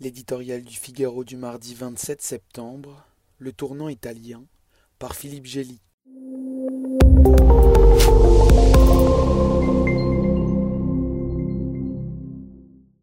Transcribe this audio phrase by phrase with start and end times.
[0.00, 3.06] L'éditorial du Figaro du mardi 27 septembre,
[3.38, 4.42] Le tournant italien,
[4.98, 5.80] par Philippe Gély.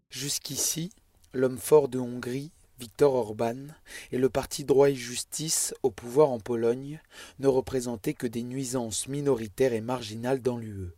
[0.09, 0.91] Jusqu'ici,
[1.31, 3.67] l'homme fort de Hongrie, Viktor Orban,
[4.11, 6.99] et le parti droit et justice au pouvoir en Pologne
[7.39, 10.91] ne représentaient que des nuisances minoritaires et marginales dans l'UE.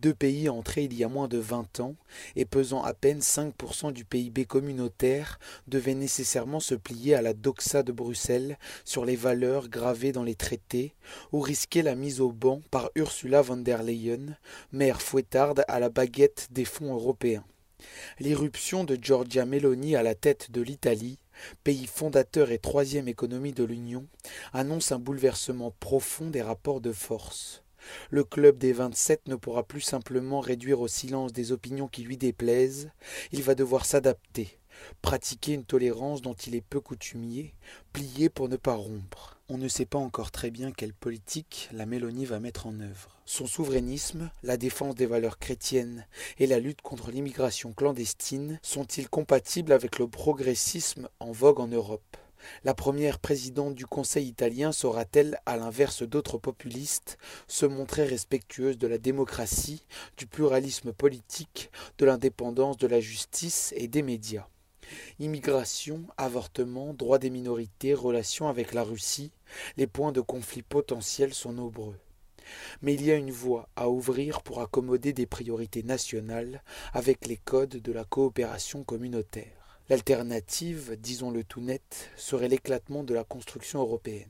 [0.00, 1.94] Deux pays entrés il y a moins de vingt ans
[2.36, 7.82] et pesant à peine 5% du PIB communautaire devaient nécessairement se plier à la doxa
[7.82, 10.94] de Bruxelles sur les valeurs gravées dans les traités
[11.32, 14.36] ou risquer la mise au banc par Ursula von der Leyen,
[14.72, 17.44] mère fouettarde à la baguette des fonds européens.
[18.20, 21.18] L'irruption de Giorgia Meloni à la tête de l'Italie
[21.64, 24.06] pays fondateur et troisième économie de l'Union,
[24.52, 27.61] annonce un bouleversement profond des rapports de force.
[28.10, 32.16] Le club des vingt-sept ne pourra plus simplement réduire au silence des opinions qui lui
[32.16, 32.90] déplaisent,
[33.32, 34.58] il va devoir s'adapter,
[35.00, 37.54] pratiquer une tolérance dont il est peu coutumier,
[37.92, 39.38] plier pour ne pas rompre.
[39.48, 43.20] On ne sait pas encore très bien quelle politique la Mélonie va mettre en œuvre.
[43.26, 46.06] Son souverainisme, la défense des valeurs chrétiennes
[46.38, 52.16] et la lutte contre l'immigration clandestine sont-ils compatibles avec le progressisme en vogue en Europe?
[52.64, 58.86] La première présidente du Conseil italien saura-t-elle, à l'inverse d'autres populistes, se montrer respectueuse de
[58.86, 59.84] la démocratie,
[60.16, 64.48] du pluralisme politique, de l'indépendance de la justice et des médias?
[65.18, 69.32] Immigration, avortement, droits des minorités, relations avec la Russie,
[69.76, 71.98] les points de conflit potentiels sont nombreux.
[72.82, 76.62] Mais il y a une voie à ouvrir pour accommoder des priorités nationales
[76.92, 79.61] avec les codes de la coopération communautaire.
[79.88, 84.28] L'alternative, disons-le tout net, serait l'éclatement de la construction européenne.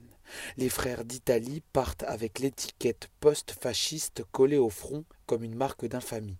[0.56, 6.38] Les frères d'Italie partent avec l'étiquette post-fasciste collée au front comme une marque d'infamie.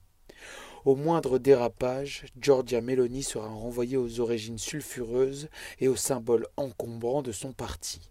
[0.85, 7.33] Au moindre dérapage, Giorgia Meloni sera renvoyée aux origines sulfureuses et aux symboles encombrants de
[7.33, 8.11] son parti.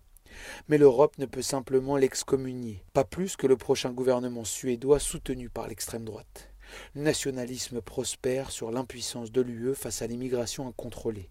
[0.69, 5.67] Mais l'Europe ne peut simplement l'excommunier, pas plus que le prochain gouvernement suédois soutenu par
[5.67, 6.50] l'extrême droite.
[6.95, 11.29] Le nationalisme prospère sur l'impuissance de l'UE face à l'immigration incontrôlée,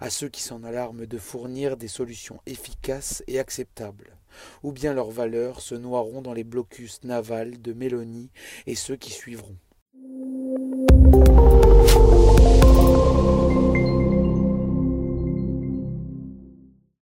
[0.00, 4.16] à ceux qui s'en alarment de fournir des solutions efficaces et acceptables,
[4.62, 8.30] ou bien leurs valeurs se noieront dans les blocus navals de Mélanie
[8.66, 9.56] et ceux qui suivront.